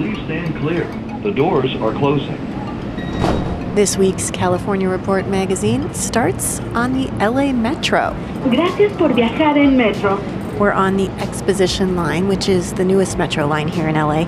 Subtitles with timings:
[0.00, 0.86] Please stand clear.
[1.22, 2.34] The doors are closing.
[3.74, 8.16] This week's California Report magazine starts on the LA Metro.
[8.44, 10.16] Gracias por viajar en Metro.
[10.58, 14.24] We're on the Exposition Line, which is the newest metro line here in LA,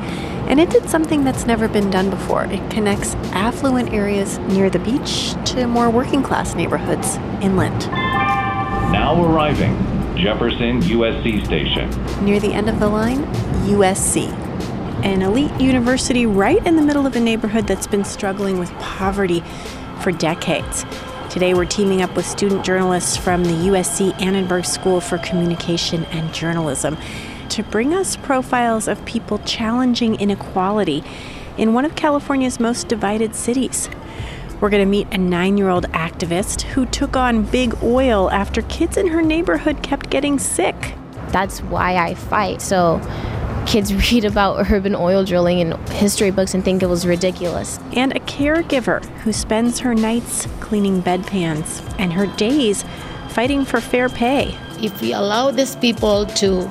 [0.46, 2.44] and it did something that's never been done before.
[2.44, 7.90] It connects affluent areas near the beach to more working class neighborhoods inland.
[8.92, 9.74] Now arriving,
[10.18, 11.88] Jefferson USC Station.
[12.22, 13.24] Near the end of the line,
[13.64, 14.41] USC,
[15.04, 19.42] an elite university right in the middle of a neighborhood that's been struggling with poverty
[20.00, 20.84] for decades.
[21.28, 26.32] Today, we're teaming up with student journalists from the USC Annenberg School for Communication and
[26.32, 26.96] Journalism
[27.48, 31.02] to bring us profiles of people challenging inequality
[31.58, 33.88] in one of California's most divided cities.
[34.60, 38.62] We're going to meet a nine year old activist who took on big oil after
[38.62, 40.94] kids in her neighborhood kept getting sick.
[41.28, 42.62] That's why I fight.
[42.62, 43.00] So
[43.66, 47.78] kids read about urban oil drilling in history books and think it was ridiculous.
[47.94, 52.84] And a caregiver who spends her nights cleaning bedpans and her days
[53.30, 54.56] fighting for fair pay.
[54.80, 56.70] If we allow these people to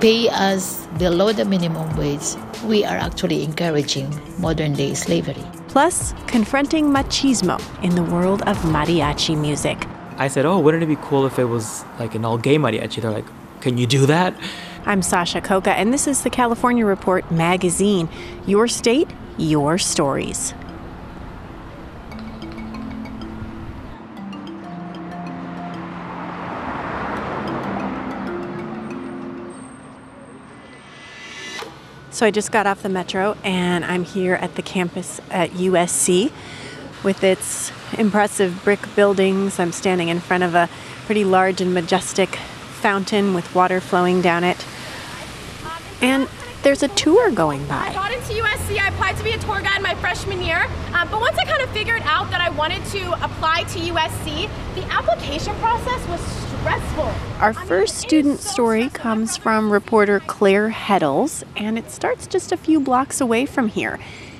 [0.00, 2.34] pay us below the minimum wage,
[2.64, 5.44] we are actually encouraging modern day slavery.
[5.68, 9.86] Plus, confronting machismo in the world of mariachi music.
[10.16, 13.02] I said, Oh, wouldn't it be cool if it was like an all gay mariachi?
[13.02, 13.26] They're like,
[13.60, 14.34] Can you do that?
[14.88, 18.08] I'm Sasha Khokha, and this is the California Report magazine.
[18.46, 20.54] Your state, your stories.
[32.08, 36.32] So I just got off the metro and I'm here at the campus at USC
[37.04, 39.60] with its impressive brick buildings.
[39.60, 40.70] I'm standing in front of a
[41.04, 42.38] pretty large and majestic
[42.78, 44.64] fountain with water flowing down it.
[46.00, 46.28] And
[46.62, 47.88] there's a tour going by.
[47.88, 48.78] I got into USC.
[48.78, 50.66] I applied to be a tour guide my freshman year.
[50.92, 54.50] Um, but once I kind of figured out that I wanted to apply to USC,
[54.74, 57.12] the application process was stressful.
[57.40, 62.80] Our first student story comes from reporter Claire Heddles, and it starts just a few
[62.80, 63.98] blocks away from here.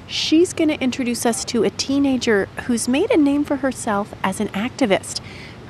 [0.08, 4.40] She's going to introduce us to a teenager who's made a name for herself as
[4.40, 5.20] an activist.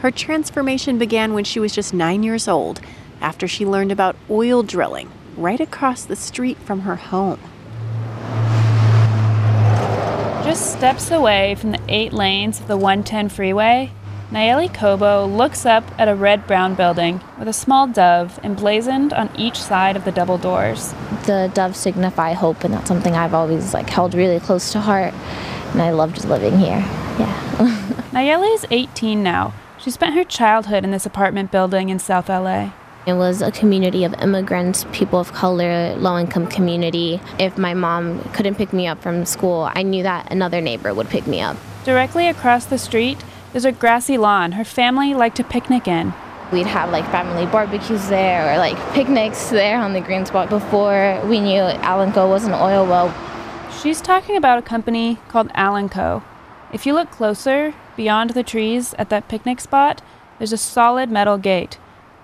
[0.01, 2.81] Her transformation began when she was just nine years old,
[3.21, 7.41] after she learned about oil drilling right across the street from her home.
[10.45, 13.93] Just steps away from the eight lanes of the 110 freeway,
[14.31, 19.31] Nalleli Cobo looks up at a red brown building with a small dove emblazoned on
[19.35, 20.93] each side of the double doors.
[21.25, 25.15] The doves signify hope, and that's something I've always like held really close to heart,
[25.73, 26.85] and I loved living here.
[27.19, 27.55] Yeah.
[28.13, 29.55] Nalleli is 18 now.
[29.79, 32.73] She spent her childhood in this apartment building in South LA.
[33.09, 37.23] It was a community of immigrants, people of color, low income community.
[37.39, 41.09] If my mom couldn't pick me up from school, I knew that another neighbor would
[41.09, 41.57] pick me up.
[41.87, 46.13] Directly across the street, there's a grassy lawn her family liked to picnic in.
[46.53, 51.19] We'd have like family barbecues there or like picnics there on the green spot before
[51.25, 53.09] we knew AllenCo was an oil well.
[53.81, 56.23] She's talking about a company called AllenCo.
[56.75, 60.03] If you look closer, beyond the trees at that picnic spot,
[60.37, 61.79] there's a solid metal gate.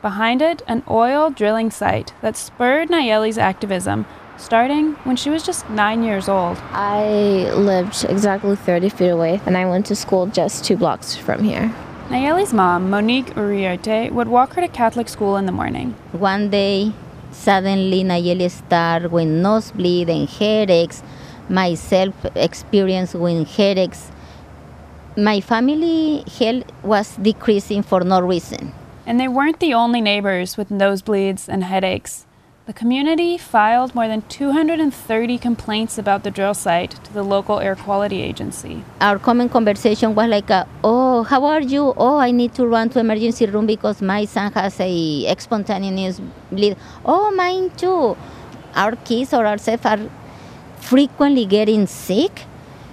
[0.04, 4.04] Behind it, an oil drilling site that spurred Nalleli's activism,
[4.36, 6.58] starting when she was just nine years old.
[6.72, 11.42] I lived exactly 30 feet away, and I went to school just two blocks from
[11.42, 11.74] here.
[12.10, 15.94] Nalleli's mom, Monic Uriarte, would walk her to Catholic school in the morning.
[16.12, 16.92] One day,
[17.30, 21.02] suddenly Nalleli started with nosebleed and headaches.
[21.48, 24.12] Myself experienced with headaches.
[25.16, 28.74] My family health was decreasing for no reason.
[29.06, 32.26] And they weren't the only neighbors with nosebleeds and headaches.
[32.66, 37.76] The community filed more than 230 complaints about the drill site to the local air
[37.76, 38.82] quality agency.
[39.02, 41.92] Our common conversation was like, uh, "Oh, how are you?
[41.98, 46.78] Oh, I need to run to emergency room because my son has a spontaneous bleed.
[47.04, 48.16] Oh, mine too.
[48.74, 50.00] Our kids or ourselves are
[50.78, 52.46] frequently getting sick,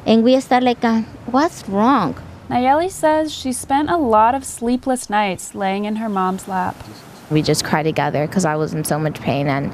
[0.06, 2.16] and we start like, uh, what's wrong?"
[2.52, 6.76] Nalleli says she spent a lot of sleepless nights laying in her mom's lap.
[7.30, 9.74] We just cried together because I was in so much pain, and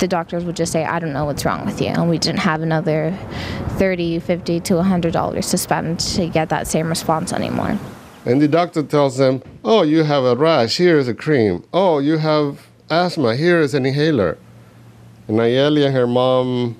[0.00, 1.86] the doctors would just say, I don't know what's wrong with you.
[1.86, 3.16] And we didn't have another
[3.78, 7.78] 30 50 to $100 to spend to get that same response anymore.
[8.24, 11.62] And the doctor tells them, Oh, you have a rash, here is a cream.
[11.72, 14.36] Oh, you have asthma, here is an inhaler.
[15.28, 16.76] And Nalleli and her mom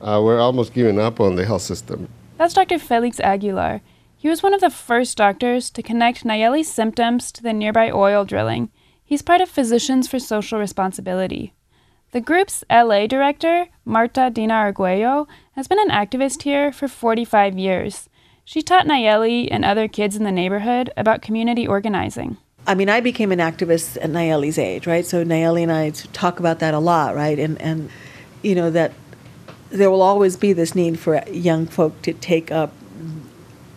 [0.00, 2.08] uh, were almost giving up on the health system.
[2.38, 2.78] That's Dr.
[2.78, 3.82] Felix Aguilar.
[4.20, 8.26] He was one of the first doctors to connect Nalleli's symptoms to the nearby oil
[8.26, 8.70] drilling
[9.02, 11.52] He's part of Physicians for Social Responsibility.
[12.12, 15.26] The group's LA director, Marta Dina Arguello,
[15.56, 18.08] has been an activist here for 45 years.
[18.44, 22.36] She taught Nalleli and other kids in the neighborhood about community organizing.
[22.68, 25.04] I mean, I became an activist at Nalleli's age, right?
[25.04, 27.38] So Nalleli and I talk about that a lot, right?
[27.38, 27.90] And and
[28.42, 28.92] you know that
[29.70, 32.72] there will always be this need for young folk to take up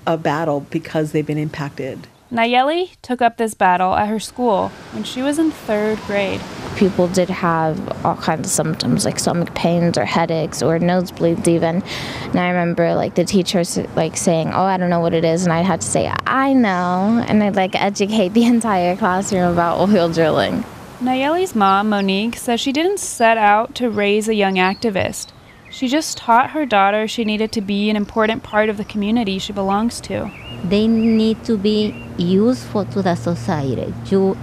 [0.05, 2.07] a battle because they've been impacted.
[2.33, 6.41] Nalleli took up this battle at her school when she was in third grade.
[6.75, 11.83] People did have all kinds of symptoms like stomach pains or headaches or nosebleeds even.
[12.23, 15.43] And I remember like the teachers like saying, "Oh, I don't know what it is,"
[15.43, 19.87] and I had to say, "I know," and I'd like educate the entire classroom about
[19.87, 20.65] oil drilling.
[21.03, 25.32] Nalleli's mom, Monic, says she didn't set out to raise a young activist.
[25.73, 29.39] She just taught her daughter she needed to be an important part of the community
[29.39, 30.31] she belongs to.
[30.65, 33.91] They need to be useful to the society.
[34.05, 34.37] You,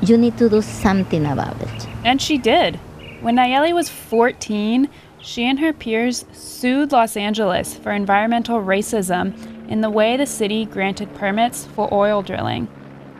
[0.00, 1.88] you need to do something about it.
[2.06, 2.76] And she did.
[3.20, 4.88] When Nalleli was 14,
[5.20, 9.34] she and her peers sued Los Angeles for environmental racism
[9.68, 12.66] in the way the city granted permits for oil drilling.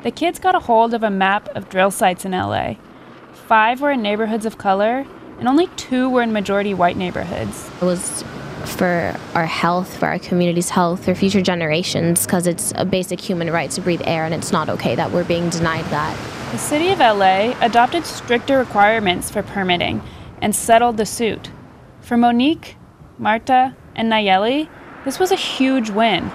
[0.05, 2.77] The kids got a hold of a map of drill sites in LA.
[3.47, 5.05] Five were in neighborhoods of color,
[5.43, 7.69] and only two were in majority white neighborhoods.
[7.81, 8.23] It was
[8.65, 13.51] for our health, for our community's health, for future generations, because it's a basic human
[13.51, 16.17] right to breathe air, and it's not okay that we're being denied that.
[16.53, 20.01] The city of LA adopted stricter requirements for permitting
[20.41, 21.51] and settled the suit.
[22.03, 22.77] For Monic,
[23.19, 24.69] Marta, and Nalleli,
[25.05, 26.31] this was a huge win.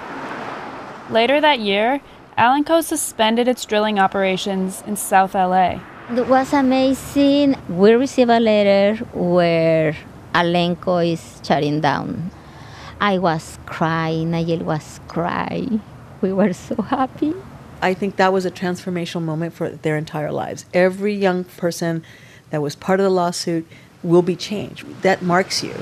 [1.10, 2.02] Later that year,
[2.38, 5.80] AllenCo suspended its drilling operations in South LA.
[6.10, 7.58] It was amazing.
[7.68, 9.94] We received a letter where
[10.34, 12.32] AllenCo is shutting down.
[13.02, 15.82] I was crying, Nayel was crying.
[16.22, 17.34] We were so happy.
[17.82, 20.64] I think that was a transformational moment for their entire lives.
[20.74, 22.06] Every young person
[22.52, 23.68] that was part of the lawsuit
[24.02, 24.86] will be changed.
[25.02, 25.76] That marks you.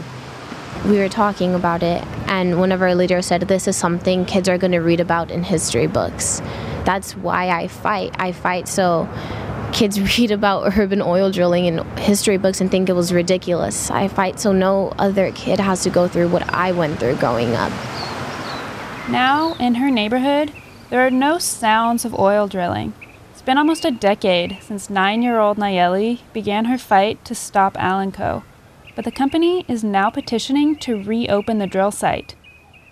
[0.88, 4.50] We were talking about it, and one of our leaders said, This is something kids
[4.50, 6.42] are going to read about in history books.
[6.84, 8.16] That's why I fight.
[8.18, 9.08] I fight so
[9.72, 13.92] kids read about urban oil drilling in history books and think it was ridiculous.
[13.92, 17.54] I fight so no other kid has to go through what I went through growing
[17.56, 17.72] up.
[19.10, 20.52] Now, in her neighborhood,
[20.90, 22.94] there are no sounds of oil drilling.
[23.32, 27.76] It's been almost a decade since nine year old Nalleli began her fight to stop
[27.76, 28.44] AllenCo,
[28.96, 32.36] but the company is now petitioning to reopen the drill site.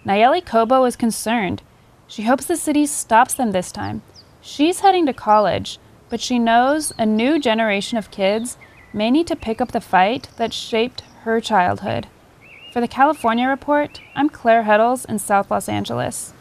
[0.06, 1.64] Nalleli Cobo is concerned.
[2.08, 4.02] She hopes the city stops them this time.
[4.42, 5.80] She's heading to college,
[6.14, 8.56] but she knows a new generation of kids
[8.94, 12.06] may need to pick up the fight that shaped her childhood.
[12.72, 16.36] For the California Report, I'm Claire Heddles in South Los Angeles.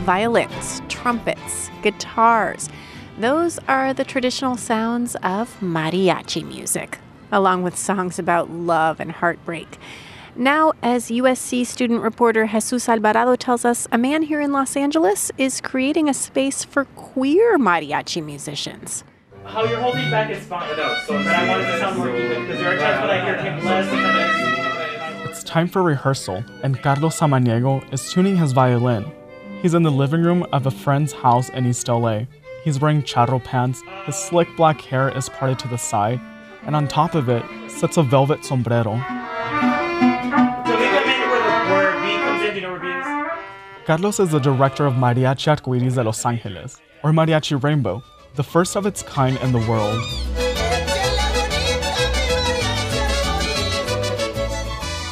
[0.00, 2.68] Violins, trumpets, guitars.
[3.18, 6.98] Those are the traditional sounds of mariachi music,
[7.30, 9.78] along with songs about love and heartbreak.
[10.34, 15.30] Now, as USC student reporter Jesus Alvarado tells us, a man here in Los Angeles
[15.38, 19.04] is creating a space for queer mariachi musicians.
[19.44, 20.76] How you're holding back is fine.
[20.76, 23.24] No, so but I wanted to sound more even because there are times when I
[23.24, 25.30] hear him less.
[25.30, 29.04] It's time for rehearsal, and Carlos Samaniego is tuning his violin.
[29.62, 32.22] He's in the living room of a friend's house in East LA.
[32.64, 36.18] He's wearing charro pants, his slick black hair is parted to the side,
[36.62, 38.96] and on top of it sits a velvet sombrero.
[43.84, 48.02] Carlos is the director of Mariachi Arcoiris de Los Angeles, or Mariachi Rainbow,
[48.34, 50.02] the first of its kind in the world.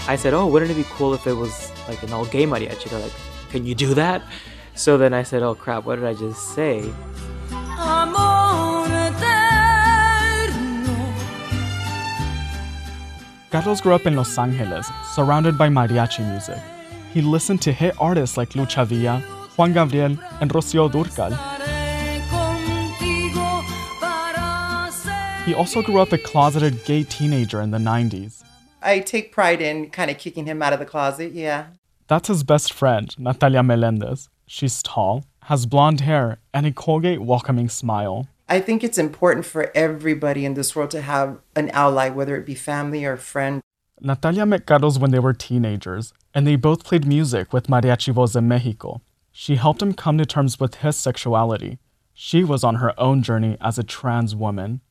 [0.08, 2.88] I said, "Oh, wouldn't it be cool if it was like an all gay mariachi?"
[2.88, 3.12] They're like,
[3.50, 4.22] "Can you do that?"
[4.74, 6.90] So then I said, "Oh crap, what did I just say?"
[13.52, 16.58] Carlos grew up in Los Angeles, surrounded by mariachi music.
[17.12, 19.20] He listened to hit artists like Lucha Villa,
[19.56, 21.32] Juan Gabriel, and Rocío Dúrcal.
[25.44, 28.42] He also grew up a closeted gay teenager in the 90s.
[28.80, 31.66] I take pride in kind of kicking him out of the closet, yeah.
[32.08, 34.30] That's his best friend, Natalia Melendez.
[34.46, 38.28] She's tall, has blonde hair, and a Colgate welcoming smile.
[38.52, 42.44] I think it's important for everybody in this world to have an ally, whether it
[42.44, 43.62] be family or friend.
[43.98, 48.34] Natalia met Carlos when they were teenagers, and they both played music with Mariachi Voz
[48.34, 49.00] de Mexico.
[49.32, 51.78] She helped him come to terms with his sexuality.
[52.12, 54.82] She was on her own journey as a trans woman.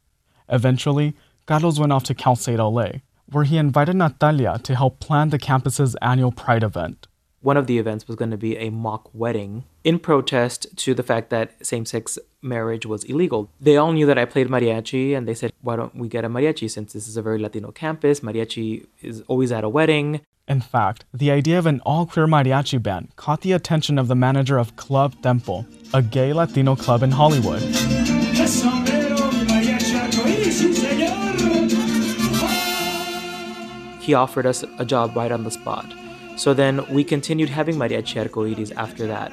[0.50, 1.15] Eventually,
[1.46, 2.88] Carlos went off to Cal State LA,
[3.27, 7.08] where he invited Natalia to help plan the campus's annual Pride event.
[7.41, 11.03] One of the events was going to be a mock wedding in protest to the
[11.03, 13.50] fact that same sex marriage was illegal.
[13.59, 16.29] They all knew that I played mariachi and they said, why don't we get a
[16.29, 18.19] mariachi since this is a very Latino campus?
[18.19, 20.21] Mariachi is always at a wedding.
[20.47, 24.15] In fact, the idea of an all queer mariachi band caught the attention of the
[24.15, 27.61] manager of Club Tempo, a gay Latino club in Hollywood.
[34.01, 35.85] He offered us a job right on the spot.
[36.38, 39.31] So then we continued having Mariachi Arcoiris after that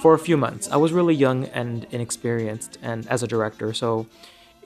[0.00, 0.68] for a few months.
[0.70, 4.06] I was really young and inexperienced and as a director, so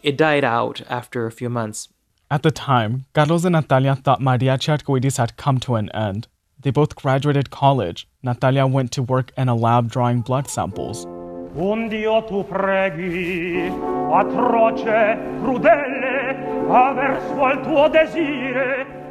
[0.03, 1.89] it died out after a few months.
[2.31, 6.27] At the time, Carlos and Natalia thought Mariachi Arcoiris had come to an end.
[6.61, 8.09] They both graduated college.
[8.23, 11.05] Natalia went to work in a lab drawing blood samples.
[11.57, 13.71] Un Dio tu preghi,
[14.19, 16.17] atroce, crudele,
[16.67, 19.05] averso al tuo desire,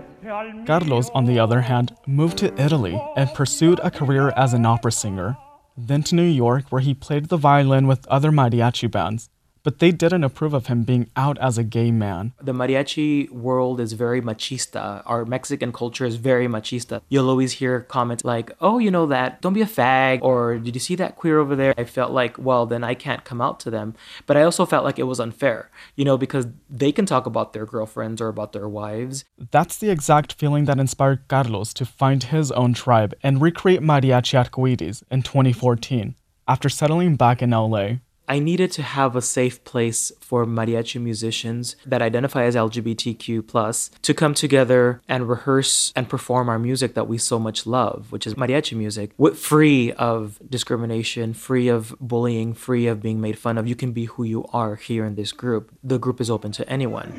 [0.66, 4.92] Carlos, on the other hand, moved to Italy and pursued a career as an opera
[4.92, 5.36] singer,
[5.78, 9.30] then to New York, where he played the violin with other mariachi bands
[9.64, 12.34] but they didn't approve of him being out as a gay man.
[12.42, 15.02] The mariachi world is very machista.
[15.06, 17.02] Our Mexican culture is very machista.
[17.10, 20.76] You'll always hear comments like, oh, you know that, don't be a fag, or did
[20.76, 21.74] you see that queer over there?
[21.78, 23.96] I felt like, well, then I can't come out to them.
[24.26, 27.54] But I also felt like it was unfair, you know, because they can talk about
[27.54, 29.26] their girlfriends or about their wives.
[29.52, 34.44] That's the exact feeling that inspired Carlos to find his own tribe and recreate Mariachi
[34.44, 36.16] Arcoiris in 2014
[36.48, 37.96] after settling back in LA.
[38.28, 43.92] I needed to have a safe place for mariachi musicians that identify as LGBTQ plus
[44.02, 48.26] to come together and rehearse and perform our music that we so much love, which
[48.26, 53.68] is mariachi music, free of discrimination, free of bullying, free of being made fun of.
[53.68, 55.72] You can be who you are here in this group.
[55.84, 57.12] The group is open to anyone.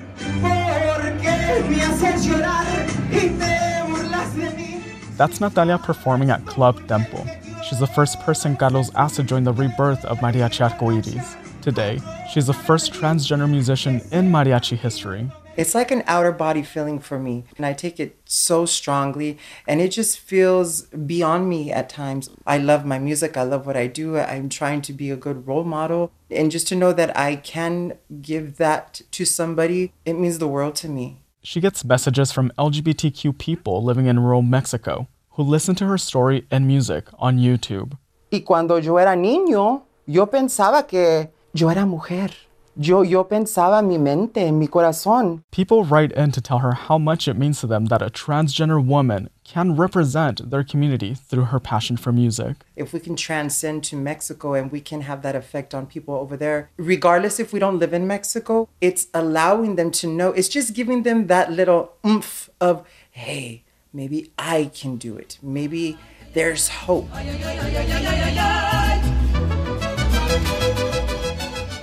[5.16, 7.43] That's Natalia performing at Club Tempo.
[7.74, 11.60] She's the first person Carlos asked to join the rebirth of Mariachi Arcoiris.
[11.60, 11.98] Today,
[12.30, 15.28] she's the first transgender musician in mariachi history.
[15.56, 19.80] It's like an outer body feeling for me, and I take it so strongly, and
[19.80, 22.30] it just feels beyond me at times.
[22.46, 24.18] I love my music, I love what I do.
[24.18, 27.98] I'm trying to be a good role model, and just to know that I can
[28.22, 31.18] give that to somebody, it means the world to me.
[31.42, 36.46] She gets messages from LGBTQ people living in rural Mexico who listened to her story
[36.50, 37.96] and music on YouTube.
[38.30, 42.30] Y cuando yo era niño, yo pensaba que yo era mujer.
[42.76, 45.44] Yo, yo pensaba mi mente, mi corazón.
[45.52, 48.84] People write in to tell her how much it means to them that a transgender
[48.84, 52.64] woman can represent their community through her passion for music.
[52.74, 56.36] If we can transcend to Mexico and we can have that effect on people over
[56.36, 60.74] there, regardless if we don't live in Mexico, it's allowing them to know, it's just
[60.74, 63.63] giving them that little oomph of, hey,
[63.94, 65.38] maybe I can do it.
[65.42, 65.96] Maybe
[66.34, 67.08] there's hope.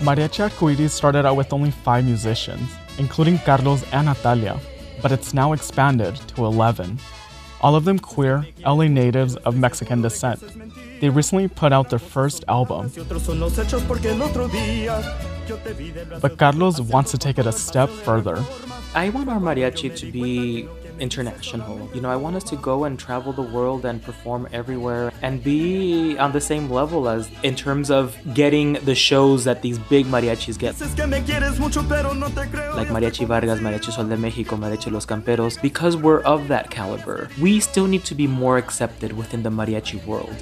[0.01, 4.59] Mariachi Arcoiris started out with only five musicians, including Carlos and Natalia,
[5.01, 6.99] but it's now expanded to 11.
[7.61, 10.43] All of them queer, LA natives of Mexican descent.
[10.99, 12.91] They recently put out their first album.
[16.19, 18.43] But Carlos wants to take it a step further.
[18.95, 20.67] I want our mariachi to be
[21.01, 21.89] international.
[21.93, 25.43] You know, I want us to go and travel the world and perform everywhere and
[25.43, 30.05] be on the same level as in terms of getting the shows that these big
[30.05, 30.79] mariachis get.
[30.79, 37.29] Like Mariachi Vargas, Mariachi Sol de Mexico, Mariachi Los Camperos, because we're of that caliber.
[37.41, 40.35] We still need to be more accepted within the mariachi world.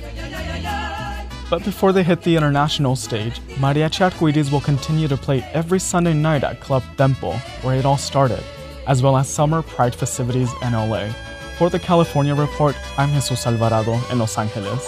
[1.50, 6.14] But before they hit the international stage, Mariachi Arcoiris will continue to play every Sunday
[6.14, 8.44] night at Club Tempo, where it all started
[8.90, 11.10] as well as summer Pride festivities in LA.
[11.60, 14.86] For the California Report, I'm Jesus Alvarado in Los Angeles.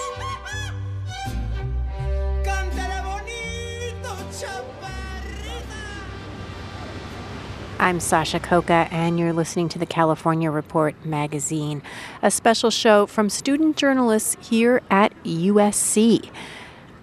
[7.78, 11.84] I'm Sasha Khokha, and you're listening to the California Report magazine,
[12.24, 16.30] a special show from student journalists here at USC.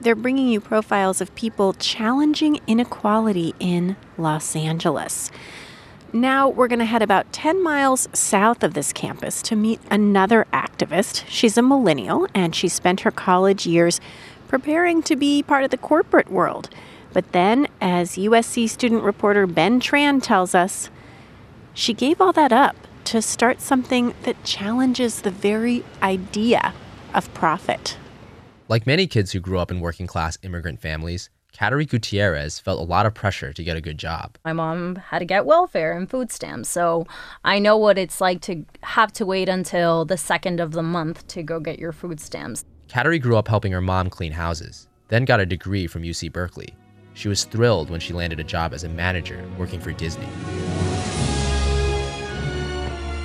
[0.01, 5.31] They're bringing you profiles of people challenging inequality in Los Angeles.
[6.13, 10.47] Now we're going to head about 10 miles south of this campus to meet another
[10.55, 11.25] activist.
[11.29, 14.01] She's a millennial, and she spent her college years
[14.47, 16.71] preparing to be part of the corporate world.
[17.13, 20.89] But then, as USC student reporter Ben Tran tells us,
[21.75, 26.73] she gave all that up to start something that challenges the very idea
[27.13, 27.99] of profit.
[28.67, 32.85] Like many kids who grew up in working class immigrant families, Kateri Gutierrez felt a
[32.85, 34.39] lot of pressure to get a good job.
[34.45, 37.05] My mom had to get welfare and food stamps, so
[37.45, 41.27] I know what it's like to have to wait until the second of the month
[41.29, 42.65] to go get your food stamps.
[42.89, 46.77] Kateri grew up helping her mom clean houses, then got a degree from UC Berkeley.
[47.15, 50.29] She was thrilled when she landed a job as a manager working for Disney.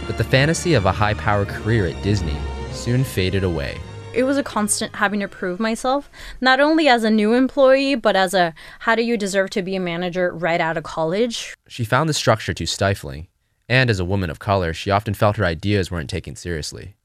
[0.08, 2.38] But the fantasy of a high powered career at Disney
[2.72, 3.80] soon faded away.
[4.14, 6.08] It was a constant having to prove myself,
[6.40, 9.76] not only as a new employee, but as a how do you deserve to be
[9.76, 11.56] a manager right out of college?
[11.68, 13.28] She found the structure too stifling,
[13.68, 16.96] and as a woman of color, she often felt her ideas weren't taken seriously.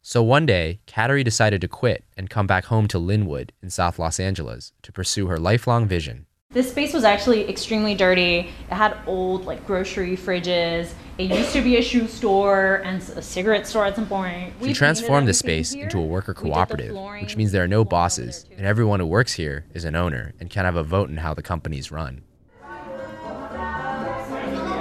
[0.00, 3.98] So one day, Kateri decided to quit and come back home to Lynwood in South
[3.98, 6.24] Los Angeles to pursue her lifelong vision.
[6.52, 8.38] This space was actually extremely dirty.
[8.38, 10.92] It had old like grocery fridges.
[11.16, 14.54] It used to be a shoe store and a cigarette store at some point.
[14.60, 18.66] She transformed the space into a worker cooperative, which means there are no bosses, and
[18.66, 21.42] everyone who works here is an owner and can have a vote in how the
[21.42, 22.22] company's run.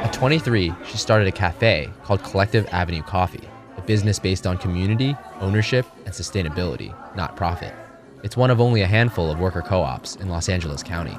[0.02, 3.48] At 23, she started a cafe called Collective Avenue Coffee,
[3.78, 7.76] a business based on community, ownership, and sustainability, not profit.
[8.24, 11.16] It's one of only a handful of worker co ops in Los Angeles County.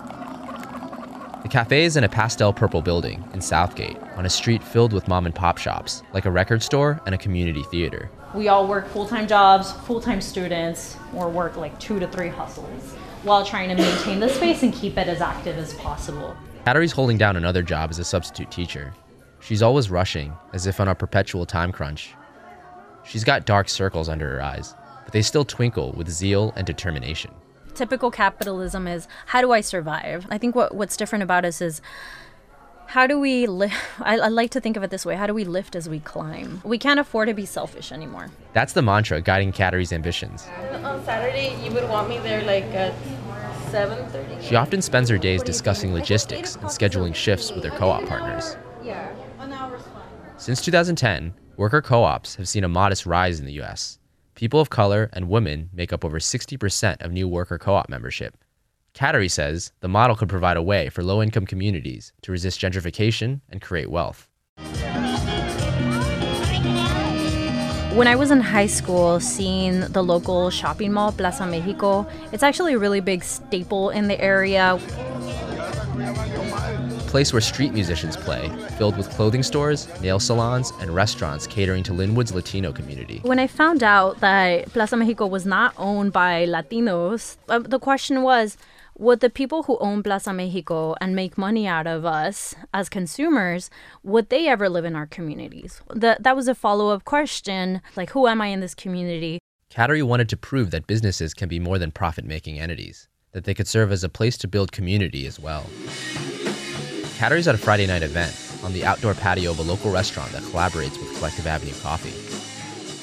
[1.43, 5.09] The cafe is in a pastel purple building in Southgate on a street filled with
[5.09, 8.11] mom and pop shops, like a record store and a community theater.
[8.35, 12.29] We all work full time jobs, full time students, or work like two to three
[12.29, 16.37] hustles while trying to maintain the space and keep it as active as possible.
[16.67, 18.93] Kateri's holding down another job as a substitute teacher.
[19.41, 22.15] She's always rushing, as if on a perpetual time crunch.
[23.03, 24.75] She's got dark circles under her eyes,
[25.05, 27.31] but they still twinkle with zeal and determination
[27.80, 30.26] typical capitalism is how do I survive?
[30.28, 31.80] I think what, what's different about us is
[32.88, 33.73] how do we live?
[34.00, 35.99] I, I, like to think of it this way how do we lift as we
[36.00, 36.60] climb?
[36.62, 38.28] We can't afford to be selfish anymore.
[38.52, 40.47] That's the mantra guiding Kateri's ambitions.
[40.84, 42.93] On Saturday, you would want me there like at
[43.71, 44.43] 7.30.
[44.43, 48.58] She often spends her days discussing logistics and scheduling shifts with her co op partners.
[48.84, 50.02] Yeah, an hour's fine.
[50.36, 54.00] Since 2010, worker co ops have seen a modest rise in the US.
[54.41, 58.43] People of color and women make up over 60% of new worker co op membership.
[58.95, 63.43] Kateri says the model could provide a way for low income communities to resist gentrification
[63.50, 64.31] and create wealth.
[67.93, 72.73] When I was in high school, seeing the local shopping mall, Plaza Mexico, it's actually
[72.73, 74.81] a really big staple in the area
[77.09, 78.49] place where street musicians play,
[78.79, 83.19] filled with clothing stores, nail salons, and restaurants catering to Lynwood's Latino community.
[83.23, 88.23] When I found out that Plaza Mexico was not owned by Latinos, uh, the question
[88.23, 88.57] was
[88.97, 93.71] would the people who own Plaza Mexico and make money out of us as consumers,
[94.03, 95.81] would they ever live in our communities?
[95.89, 99.39] The, that was a follow up question like, who am I in this community?
[99.71, 103.54] Kateri wanted to prove that businesses can be more than profit making entities, that they
[103.54, 105.64] could serve as a place to build community as well.
[107.19, 110.43] Kateri's at a Friday night event on the outdoor patio of a local restaurant that
[110.43, 112.10] collaborates with Collective Avenue Coffee.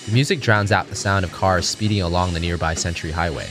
[0.05, 3.47] The music drowns out the sound of cars speeding along the nearby Century Highway.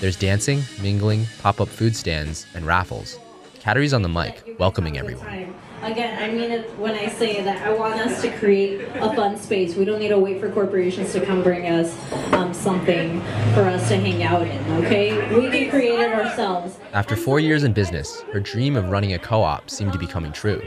[0.00, 3.18] There's dancing, mingling, pop up food stands, and raffles.
[3.60, 5.54] Kateri's on the mic, welcoming everyone.
[5.82, 9.36] Again, I mean it when I say that I want us to create a fun
[9.38, 9.76] space.
[9.76, 11.96] We don't need to wait for corporations to come bring us
[12.32, 13.20] um, something
[13.52, 15.12] for us to hang out in, okay?
[15.34, 16.78] We can create it ourselves.
[16.92, 20.06] After four years in business, her dream of running a co op seemed to be
[20.06, 20.62] coming true.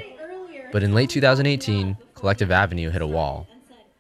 [0.72, 3.48] But in late 2018, Collective Avenue hit a wall.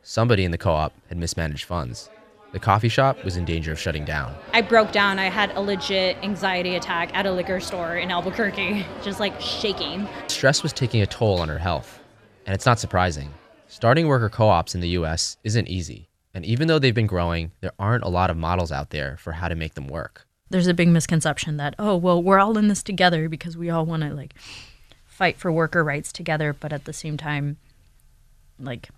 [0.03, 2.09] Somebody in the co op had mismanaged funds.
[2.51, 4.35] The coffee shop was in danger of shutting down.
[4.53, 5.19] I broke down.
[5.19, 10.07] I had a legit anxiety attack at a liquor store in Albuquerque, just like shaking.
[10.27, 11.99] Stress was taking a toll on her health.
[12.47, 13.31] And it's not surprising.
[13.67, 16.09] Starting worker co ops in the US isn't easy.
[16.33, 19.33] And even though they've been growing, there aren't a lot of models out there for
[19.33, 20.25] how to make them work.
[20.49, 23.85] There's a big misconception that, oh, well, we're all in this together because we all
[23.85, 24.33] want to like
[25.05, 26.51] fight for worker rights together.
[26.53, 27.57] But at the same time,
[28.59, 28.89] like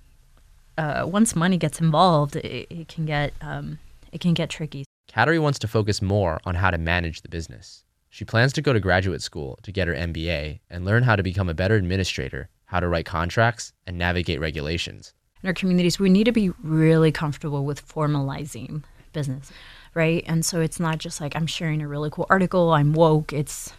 [0.78, 3.80] uh, once money gets involved, it, it can get um,
[4.12, 4.86] it can get tricky.
[5.10, 7.84] Kateri wants to focus more on how to manage the business.
[8.10, 11.24] She plans to go to graduate school to get her MBA and learn how to
[11.24, 15.14] become a better administrator, how to write contracts, and navigate regulations.
[15.44, 19.52] In our communities, we need to be really comfortable with formalizing business,
[19.94, 20.24] right?
[20.28, 23.34] And so it's not just like I'm sharing a really cool article, I'm woke.
[23.34, 23.74] It's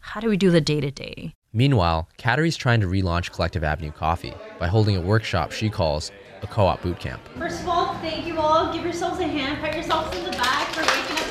[0.00, 1.34] how do we do the day to day?
[1.52, 6.46] Meanwhile, Kateri's trying to relaunch Collective Avenue Coffee by holding a workshop she calls a
[6.46, 7.20] co op boot camp.
[7.38, 8.72] First of all, thank you all.
[8.72, 9.60] Give yourselves a hand.
[9.60, 11.29] Pat yourselves in the back for waking up.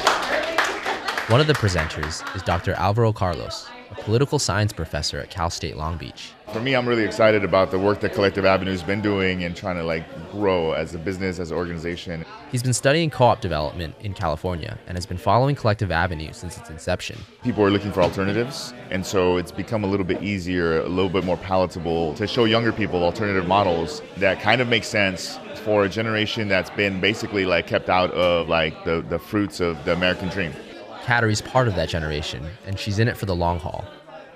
[1.30, 2.74] One of the presenters is Dr.
[2.74, 6.32] Alvaro Carlos, a political science professor at Cal State Long Beach.
[6.52, 9.76] For me, I'm really excited about the work that Collective Avenue's been doing and trying
[9.76, 12.26] to like grow as a business, as an organization.
[12.52, 16.72] He's been studying co-op development in California and has been following Collective Avenue since its
[16.72, 17.20] inception.
[17.44, 21.12] People are looking for alternatives, and so it's become a little bit easier, a little
[21.12, 25.86] bit more palatable to show younger people alternative models that kind of make sense for
[25.86, 29.94] a generation that's been basically like kept out of like the, the fruits of the
[29.94, 30.52] American dream.
[31.10, 33.84] Kateri's part of that generation, and she's in it for the long haul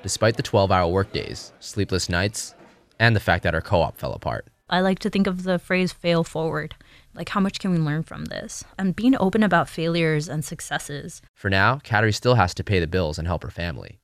[0.02, 2.54] despite the 12 hour workdays, sleepless nights,
[3.00, 4.48] and the fact that our co op fell apart.
[4.70, 6.76] I like to think of the phrase fail forward.
[7.14, 8.64] Like, how much can we learn from this?
[8.78, 11.22] And being open about failures and successes.
[11.36, 14.00] For now, Kateri still has to pay the bills and help her family.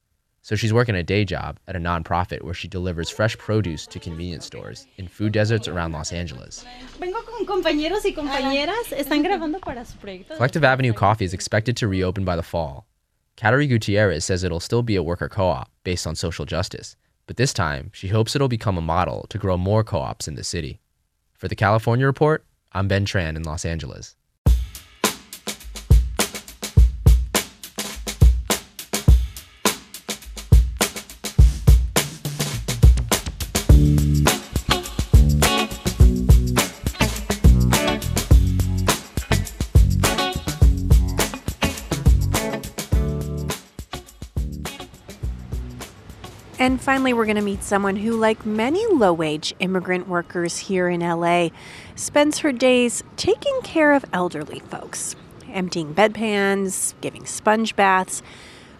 [0.49, 3.99] So she's working a day job at a nonprofit where she delivers fresh produce to
[3.99, 6.65] convenience stores in food deserts around Los Angeles.
[6.99, 8.91] Vengo con compañeros y compañeras.
[8.91, 10.35] Están grabando para su proyecto.
[10.37, 12.87] Collective Avenue Coffee is expected to reopen by the fall,
[13.37, 16.95] Kateri Gutierrez says it'll still be a worker co op based on social justice,
[17.27, 20.33] but this time she hopes it'll become a model to grow more co ops in
[20.33, 20.81] the city.
[21.33, 24.15] For the California Report, I'm Ben Tran in Los Angeles.
[46.69, 50.87] And finally, we're going to meet someone who, like many low wage immigrant workers here
[50.87, 51.49] in LA,
[51.95, 55.15] spends her days taking care of elderly folks,
[55.51, 58.21] emptying bedpans, giving sponge baths.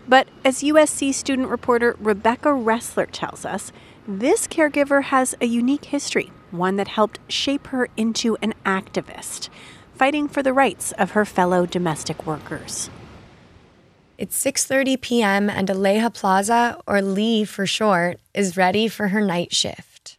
[0.08, 3.72] But as USC student reporter Rebecca Ressler tells us,
[4.08, 9.50] this caregiver has a unique history, one that helped shape her into an activist,
[9.96, 12.92] fighting for the rights of her fellow domestic workers.
[14.20, 15.50] It's 6:30 p.m.
[15.50, 20.18] and Aleja Plaza, or Lee for short, is ready for her night shift.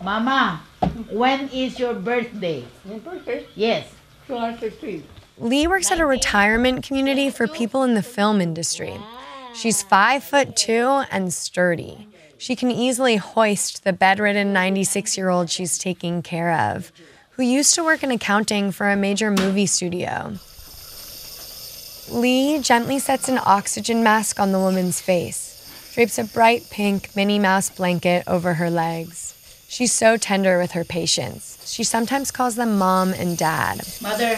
[0.00, 0.62] Mama,
[1.10, 2.64] when is your birthday?
[2.84, 3.44] My birthday?
[3.56, 3.92] Yes.
[4.28, 5.02] July 16th.
[5.38, 8.96] Lee works at a retirement community for people in the film industry.
[9.52, 12.06] She's five foot two and sturdy.
[12.38, 16.92] She can easily hoist the bedridden 96 year old she's taking care of,
[17.30, 20.34] who used to work in accounting for a major movie studio.
[22.10, 27.38] Lee gently sets an oxygen mask on the woman's face, drapes a bright pink Minnie
[27.38, 29.34] Mouse blanket over her legs.
[29.68, 31.58] She's so tender with her patients.
[31.72, 33.80] She sometimes calls them mom and dad.
[34.02, 34.36] Mother,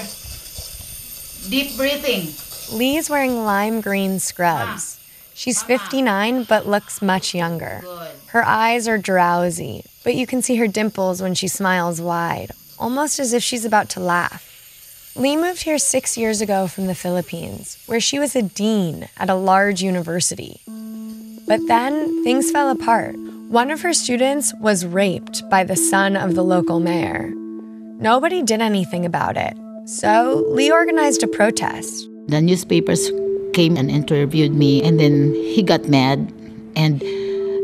[1.51, 2.33] deep breathing.
[2.73, 4.99] Lee is wearing lime green scrubs.
[4.99, 5.03] Ah.
[5.35, 5.67] She's ah.
[5.67, 7.83] 59 but looks much younger.
[8.29, 13.19] Her eyes are drowsy, but you can see her dimples when she smiles wide, almost
[13.19, 14.46] as if she's about to laugh.
[15.17, 19.31] Lee moved here six years ago from the Philippines, where she was a dean at
[19.31, 20.61] a large university.
[21.47, 23.17] But then things fell apart.
[23.49, 27.33] One of her students was raped by the son of the local mayor.
[27.99, 32.07] Nobody did anything about it, so Lee organized a protest.
[32.29, 33.11] The newspapers
[33.55, 36.31] came and interviewed me, and then he got mad
[36.77, 37.03] and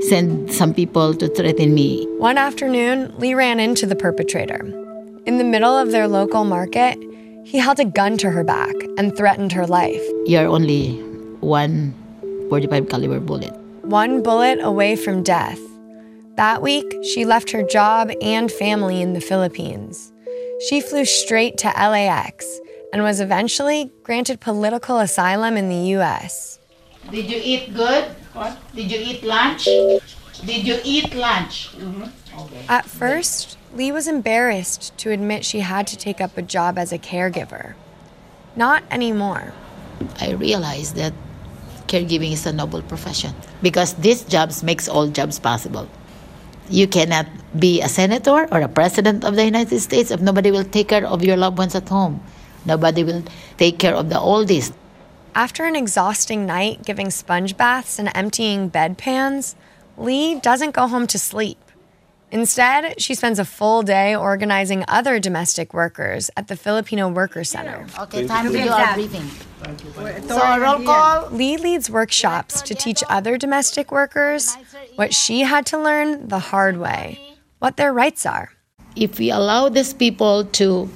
[0.05, 2.07] sent some people to threaten me.
[2.17, 4.65] One afternoon, Lee ran into the perpetrator.
[5.27, 6.97] In the middle of their local market,
[7.45, 10.03] he held a gun to her back and threatened her life.
[10.27, 10.99] You're only
[11.41, 11.95] one
[12.49, 13.55] 45 caliber bullet.
[13.83, 15.59] One bullet away from death.
[16.37, 20.13] That week, she left her job and family in the Philippines.
[20.69, 22.47] She flew straight to LAX
[22.93, 26.59] and was eventually granted political asylum in the US.
[27.11, 28.05] Did you eat good?
[28.33, 28.57] What?
[28.75, 29.65] Did you eat lunch?
[29.65, 31.71] Did you eat lunch?
[31.77, 32.05] Mm-hmm.
[32.69, 36.93] At first, Lee was embarrassed to admit she had to take up a job as
[36.93, 37.75] a caregiver.
[38.57, 39.53] Not anymore.
[40.21, 41.13] I realized that
[41.87, 45.89] caregiving is a noble profession because these jobs makes all jobs possible.
[46.69, 47.27] You cannot
[47.59, 51.07] be a senator or a president of the United States if nobody will take care
[51.07, 52.23] of your loved ones at home.
[52.65, 53.23] Nobody will
[53.59, 54.73] take care of the oldies.
[55.35, 59.55] After an exhausting night giving sponge baths and emptying bedpans,
[59.97, 61.59] Lee doesn't go home to sleep.
[62.33, 67.87] Instead, she spends a full day organizing other domestic workers at the Filipino Worker Center.
[68.01, 69.29] Okay, time to do our briefing.
[70.27, 71.29] So, roll call.
[71.31, 74.57] Lee leads workshops to teach other domestic workers
[74.97, 77.21] what she had to learn the hard way
[77.59, 78.51] what their rights are.
[78.97, 80.91] If we allow these people to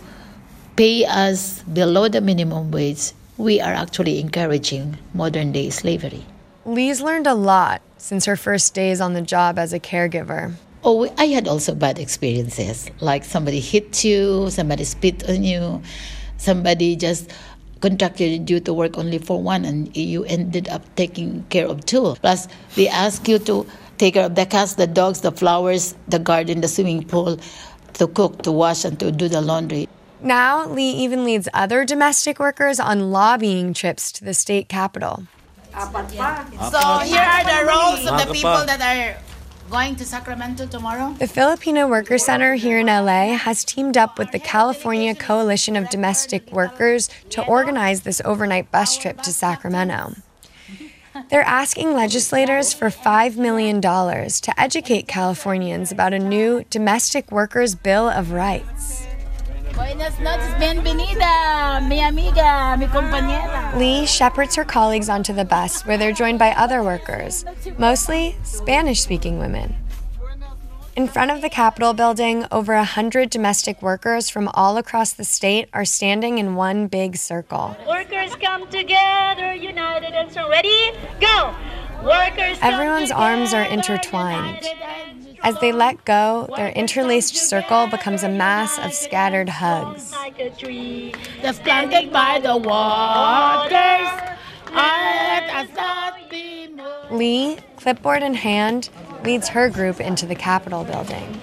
[0.74, 6.24] pay us below the minimum wage, we are actually encouraging modern day slavery.
[6.64, 10.54] Lee's learned a lot since her first days on the job as a caregiver.
[10.88, 12.88] Oh, I had also bad experiences.
[13.00, 15.82] Like somebody hit you, somebody spit on you,
[16.36, 17.32] somebody just
[17.80, 22.14] contracted you to work only for one and you ended up taking care of two.
[22.22, 22.46] Plus,
[22.76, 23.66] they ask you to
[23.98, 27.40] take care of the cats, the dogs, the flowers, the garden, the swimming pool,
[27.94, 29.88] to cook, to wash, and to do the laundry.
[30.22, 35.26] Now, Lee even leads other domestic workers on lobbying trips to the state capital.
[35.74, 35.88] So,
[37.02, 39.20] here are the roles of the people that are
[39.70, 41.14] going to Sacramento tomorrow.
[41.18, 45.90] The Filipino Worker Center here in LA has teamed up with the California Coalition of
[45.90, 50.14] Domestic Workers to organize this overnight bus trip to Sacramento.
[51.30, 58.08] They're asking legislators for $5 million to educate Californians about a new Domestic Workers Bill
[58.08, 59.05] of Rights.
[59.76, 63.76] Buenas noches, bienvenida, mi amiga, mi compañera.
[63.76, 67.44] Lee shepherds her colleagues onto the bus where they're joined by other workers,
[67.76, 69.76] mostly Spanish speaking women.
[70.96, 75.24] In front of the Capitol building, over a hundred domestic workers from all across the
[75.24, 77.76] state are standing in one big circle.
[77.86, 81.54] Workers come together, united and so ready, go!
[82.02, 84.66] Workers come Everyone's arms are intertwined.
[85.42, 90.12] As they let go, their interlaced circle becomes a mass of scattered hugs.
[90.12, 91.14] like a tree.
[91.42, 94.08] That's planted by the waters.
[94.68, 97.12] Earth has not been moved.
[97.12, 98.90] Lee, clipboard in hand,
[99.24, 101.40] leads her group into the Capitol building.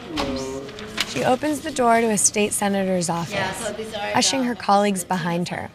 [1.07, 3.71] She opens the door to a state senator's office,
[4.15, 5.69] ushering her colleagues behind her.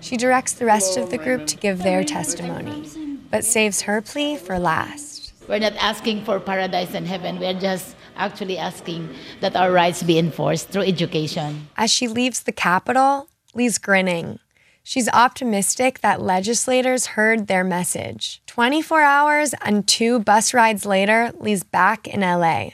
[0.00, 2.88] She directs the rest of the group to give their testimony,
[3.30, 5.19] but saves her plea for last.
[5.50, 9.08] We're not asking for paradise and heaven, we're just actually asking
[9.40, 11.66] that our rights be enforced through education.
[11.76, 14.38] As she leaves the Capitol, Lee's grinning.
[14.84, 18.42] She's optimistic that legislators heard their message.
[18.46, 22.70] 24 hours and two bus rides later, Lee's back in LA.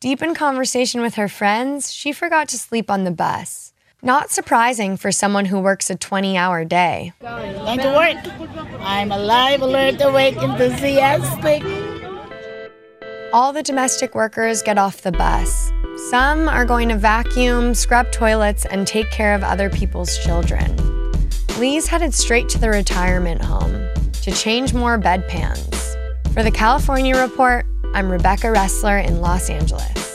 [0.00, 3.74] Deep in conversation with her friends, she forgot to sleep on the bus.
[4.00, 7.12] Not surprising for someone who works a 20 hour day.
[7.20, 8.80] Going to work.
[8.80, 11.97] I'm alive, alert, awake, enthusiastic.
[13.30, 15.70] All the domestic workers get off the bus.
[16.08, 20.74] Some are going to vacuum, scrub toilets, and take care of other people's children.
[21.58, 23.86] Lee's headed straight to the retirement home
[24.22, 25.94] to change more bedpans.
[26.32, 30.07] For the California Report, I'm Rebecca Ressler in Los Angeles.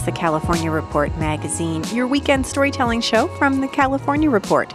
[0.00, 4.72] That's the California Report magazine, your weekend storytelling show from the California Report.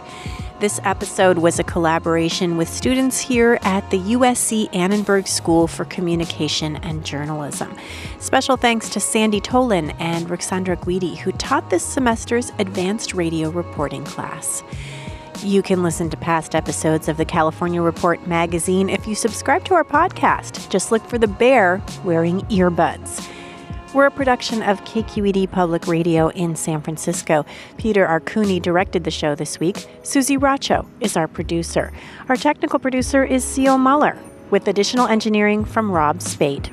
[0.60, 6.76] This episode was a collaboration with students here at the USC Annenberg School for Communication
[6.76, 7.76] and Journalism.
[8.20, 14.04] Special thanks to Sandy Tolan and Ruxandra Guidi, who taught this semester's advanced radio reporting
[14.04, 14.62] class.
[15.42, 19.74] You can listen to past episodes of the California Report magazine if you subscribe to
[19.74, 20.68] our podcast.
[20.68, 23.28] Just look for the bear wearing earbuds.
[23.96, 27.46] We're a production of KQED Public Radio in San Francisco.
[27.78, 29.88] Peter Arcuni directed the show this week.
[30.02, 31.94] Susie Racho is our producer.
[32.28, 34.18] Our technical producer is Seal Muller,
[34.50, 36.68] with additional engineering from Rob Speight.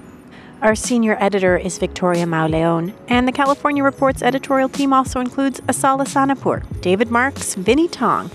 [0.61, 6.05] Our senior editor is Victoria Mauleon, and the California Report's editorial team also includes Asala
[6.05, 8.31] Sanapur, David Marks, Vinnee Tong,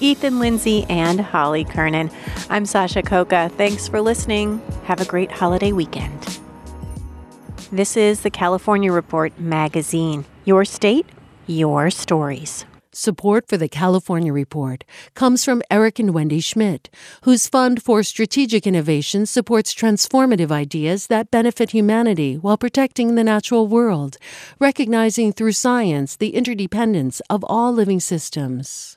[0.00, 2.10] Ethan Lindsey, and Holly Kernan.
[2.50, 3.50] I'm Sasha Khokha.
[3.52, 4.60] Thanks for listening.
[4.84, 6.35] Have a great holiday weekend.
[7.72, 10.24] This is the California Report magazine.
[10.44, 11.04] Your state,
[11.48, 12.64] your stories.
[12.92, 16.88] Support for the California Report comes from Eric and Wendy Schmidt,
[17.22, 23.66] whose Fund for Strategic Innovation supports transformative ideas that benefit humanity while protecting the natural
[23.66, 24.16] world,
[24.60, 28.96] recognizing through science the interdependence of all living systems.